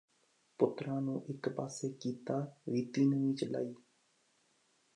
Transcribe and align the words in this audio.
ਪੁੱਤਰਾਂ 0.59 0.99
ਨੂੰ 1.01 1.21
ਇਕ 1.29 1.49
ਪਾਸੇ 1.49 1.89
ਕੀਤਾ 1.99 2.39
ਰੀਤੀ 2.67 3.05
ਨਵੀਂ 3.05 3.33
ਚਲਾਈ 3.35 3.73